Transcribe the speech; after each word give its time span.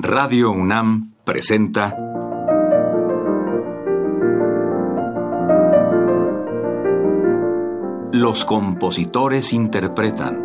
Radio 0.00 0.52
UNAM 0.52 1.14
presenta 1.24 1.92
Los 8.12 8.44
compositores 8.44 9.52
interpretan. 9.52 10.44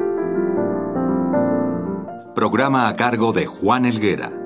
Programa 2.33 2.87
a 2.87 2.95
cargo 2.95 3.31
de 3.31 3.45
Juan 3.45 3.85
Elguera. 3.85 4.42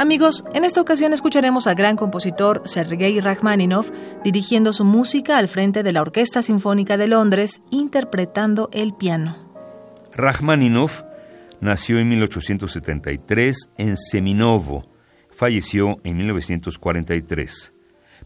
Amigos, 0.00 0.44
en 0.54 0.64
esta 0.64 0.80
ocasión 0.80 1.12
escucharemos 1.12 1.66
al 1.66 1.74
gran 1.74 1.94
compositor 1.94 2.62
Sergei 2.64 3.20
Rachmaninoff 3.20 3.90
dirigiendo 4.24 4.72
su 4.72 4.82
música 4.82 5.36
al 5.36 5.46
frente 5.46 5.82
de 5.82 5.92
la 5.92 6.00
Orquesta 6.00 6.40
Sinfónica 6.40 6.96
de 6.96 7.06
Londres, 7.06 7.60
interpretando 7.70 8.70
el 8.72 8.94
piano. 8.94 9.36
Rachmaninoff 10.14 11.02
nació 11.60 11.98
en 11.98 12.08
1873 12.08 13.68
en 13.76 13.98
Seminovo. 13.98 14.88
Falleció 15.28 15.98
en 16.02 16.16
1943. 16.16 17.74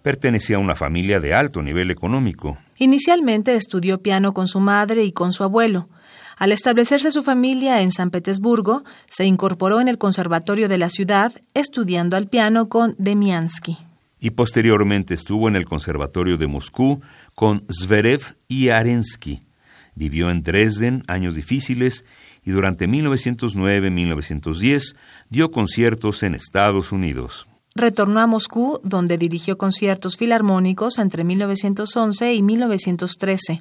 Pertenecía 0.01 0.59
a 0.59 0.61
una 0.61 0.77
familia 0.77 1.19
de 1.19 1.35
alto 1.35 1.61
nivel 1.61 1.91
económico. 1.91 2.57
Inicialmente 2.77 3.57
estudió 3.57 4.01
piano 4.01 4.33
con 4.33 4.47
su 4.47 4.61
madre 4.61 5.03
y 5.03 5.11
con 5.11 5.33
su 5.33 5.43
abuelo. 5.43 5.89
Al 6.37 6.53
establecerse 6.53 7.11
su 7.11 7.23
familia 7.23 7.81
en 7.81 7.93
San 7.93 8.11
Petersburgo, 8.11 8.85
se 9.09 9.25
incorporó 9.25 9.81
en 9.81 9.89
el 9.89 9.99
conservatorio 9.99 10.69
de 10.69 10.79
la 10.79 10.91
ciudad, 10.91 11.33
estudiando 11.55 12.17
al 12.17 12.29
piano 12.29 12.69
con 12.69 12.95
Demiansky. 12.99 13.79
Y 14.21 14.31
posteriormente 14.31 15.15
estuvo 15.15 15.49
en 15.49 15.57
el 15.57 15.67
conservatorio 15.67 16.39
de 16.39 16.47
Moscú 16.47 17.03
con 17.35 17.65
Zverev 17.71 18.37
y 18.49 18.71
Arensky. 18.71 19.43
Vivió 19.95 20.31
en 20.31 20.43
Dresden 20.43 21.05
años 21.07 21.35
difíciles 21.35 22.07
y 22.45 22.51
durante 22.51 22.89
1909-1910 22.89 24.97
dio 25.31 25.51
conciertos 25.51 26.23
en 26.23 26.35
Estados 26.35 26.91
Unidos. 26.91 27.47
Retornó 27.75 28.21
a 28.21 28.27
Moscú, 28.27 28.81
donde 28.85 29.19
dirigió 29.19 29.59
conciertos 29.59 30.17
filarmónicos 30.17 30.99
entre 30.99 31.25
1911 31.25 32.33
y 32.35 32.41
1913. 32.43 33.61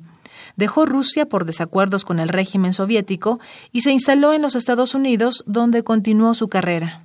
Dejó 0.56 0.86
Rusia 0.86 1.26
por 1.26 1.46
desacuerdos 1.46 2.06
con 2.06 2.20
el 2.20 2.30
régimen 2.30 2.74
soviético 2.74 3.40
y 3.72 3.82
se 3.82 3.92
instaló 3.92 4.34
en 4.34 4.42
los 4.42 4.56
Estados 4.56 4.96
Unidos, 4.96 5.44
donde 5.48 5.84
continuó 5.84 6.34
su 6.34 6.48
carrera. 6.48 7.02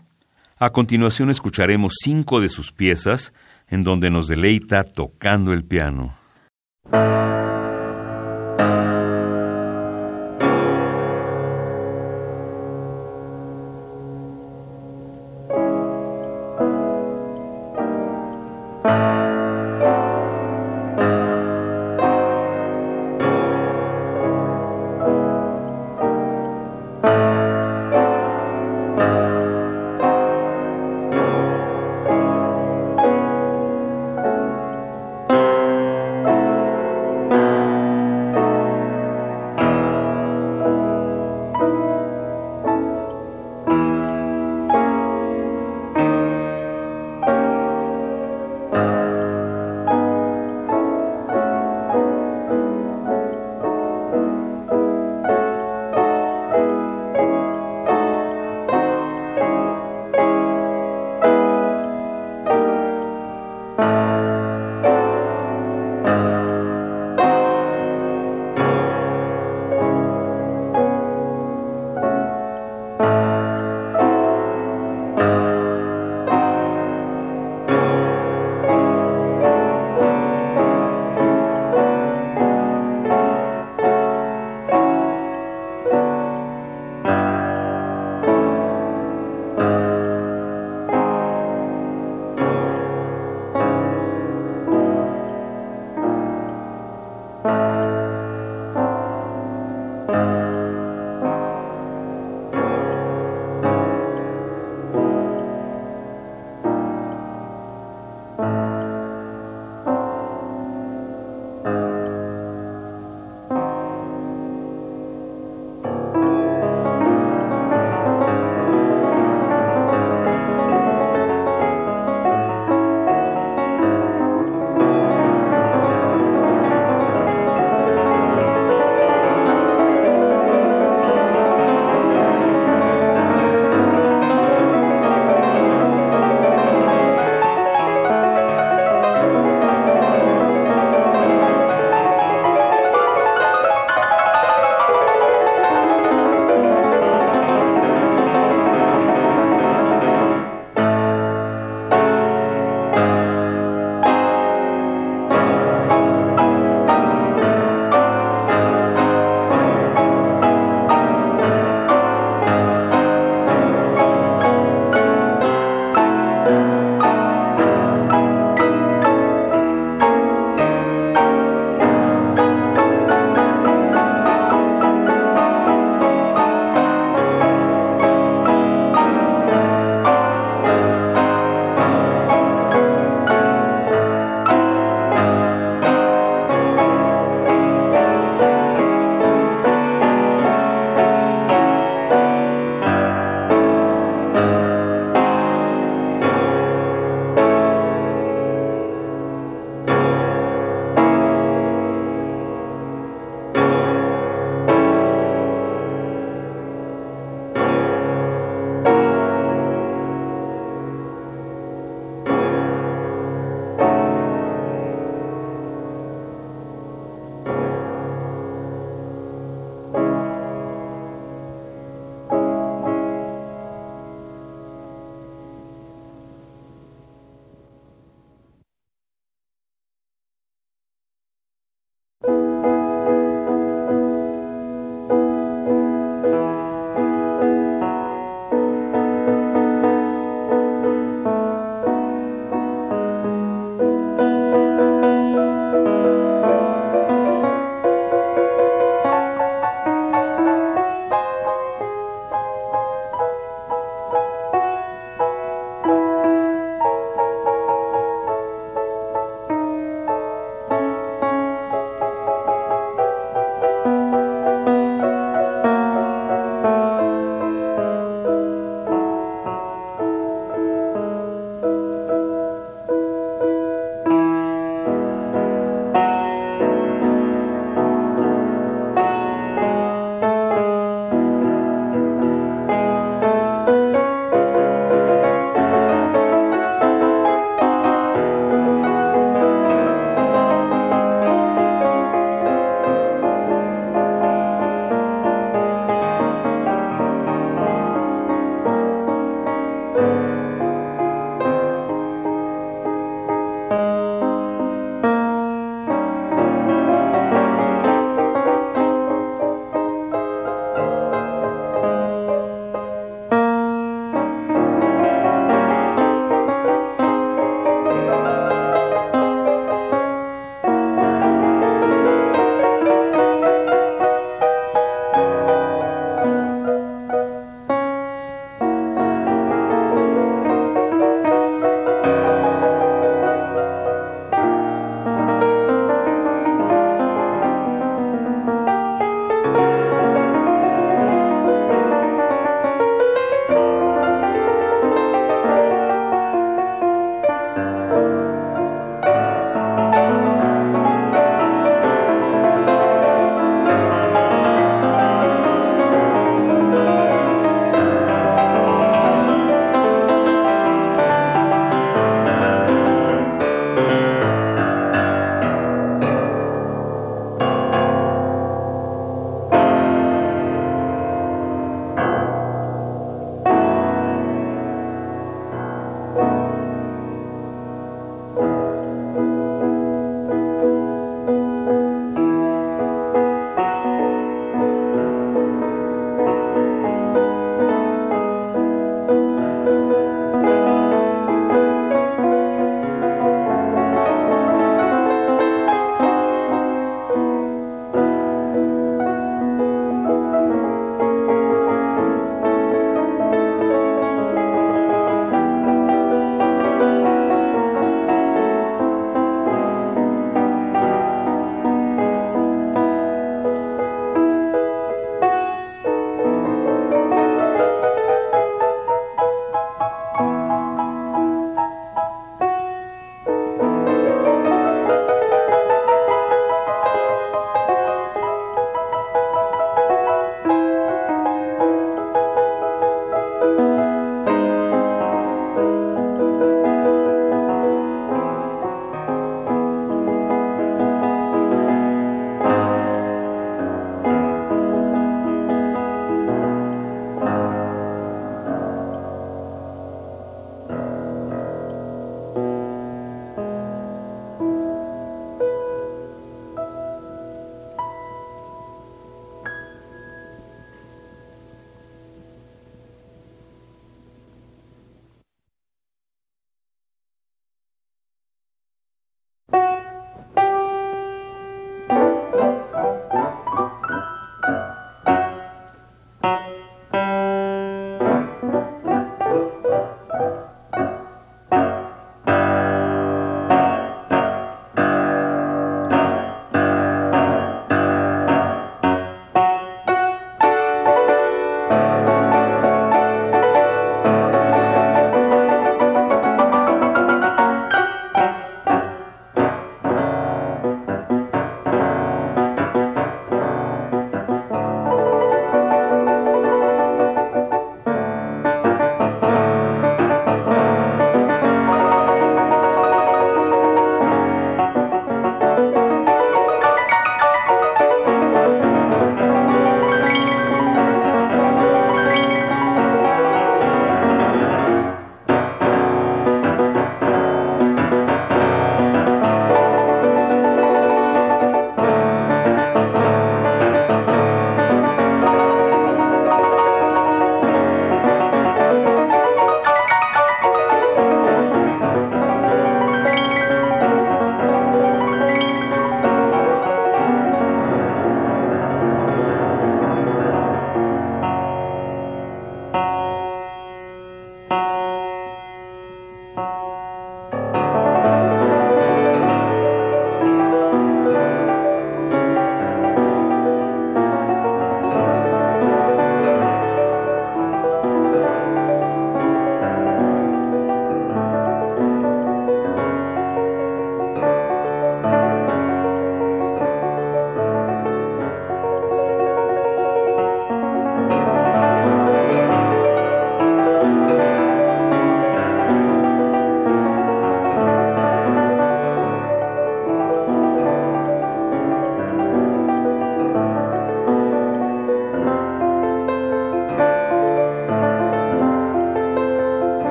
A 0.59 0.71
continuación 0.71 1.31
escucharemos 1.31 1.95
cinco 2.03 2.41
de 2.41 2.49
sus 2.49 2.73
piezas, 2.73 3.33
en 3.69 3.85
donde 3.85 4.11
nos 4.11 4.29
deleita 4.29 4.83
tocando 4.83 5.53
el 5.53 5.65
piano. 5.65 6.17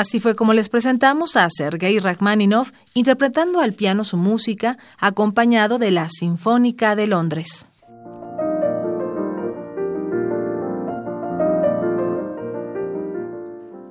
Así 0.00 0.18
fue 0.18 0.34
como 0.34 0.54
les 0.54 0.68
presentamos 0.68 1.36
a 1.36 1.48
Sergei 1.48 2.00
Rachmaninoff 2.00 2.72
interpretando 2.94 3.60
al 3.60 3.74
piano 3.74 4.02
su 4.02 4.16
música, 4.16 4.76
acompañado 4.98 5.78
de 5.78 5.92
la 5.92 6.08
Sinfónica 6.08 6.96
de 6.96 7.06
Londres. 7.06 7.70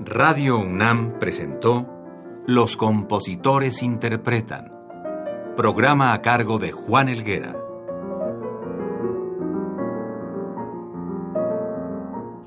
Radio 0.02 0.60
UNAM 0.60 1.20
presentó 1.20 1.88
Los 2.48 2.76
compositores 2.76 3.82
interpretan, 3.82 4.74
programa 5.56 6.12
a 6.12 6.22
cargo 6.22 6.60
de 6.60 6.74
Juan 6.74 7.08
Elguera. 7.08 7.56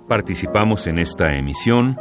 Participamos 0.06 0.86
en 0.86 0.98
esta 0.98 1.34
emisión 1.36 1.98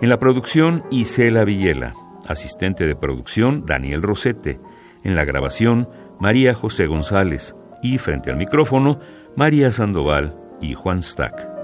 en 0.00 0.08
la 0.08 0.18
producción, 0.18 0.84
Isela 0.90 1.44
Villela. 1.44 1.94
Asistente 2.26 2.86
de 2.86 2.96
producción, 2.96 3.64
Daniel 3.66 4.02
Rosete. 4.02 4.60
En 5.04 5.14
la 5.14 5.24
grabación, 5.24 5.88
María 6.20 6.54
José 6.54 6.86
González. 6.86 7.54
Y 7.82 7.98
frente 7.98 8.30
al 8.30 8.36
micrófono, 8.36 9.00
María 9.36 9.72
Sandoval 9.72 10.36
y 10.60 10.74
Juan 10.74 11.02
Stack. 11.02 11.55